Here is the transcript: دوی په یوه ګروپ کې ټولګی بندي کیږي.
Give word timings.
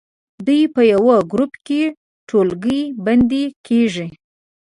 دوی 0.45 0.61
په 0.75 0.81
یوه 0.93 1.15
ګروپ 1.31 1.53
کې 1.67 1.81
ټولګی 2.29 2.81
بندي 3.05 3.43
کیږي. 3.67 4.07